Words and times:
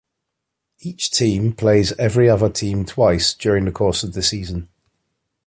Each 0.79 1.11
team 1.11 1.53
plays 1.53 1.91
every 1.99 2.27
other 2.27 2.49
team 2.49 2.85
twice 2.85 3.35
during 3.35 3.65
the 3.65 3.71
course 3.71 4.01
of 4.01 4.13
the 4.13 4.23
season. 4.23 4.67